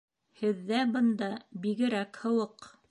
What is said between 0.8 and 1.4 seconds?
бында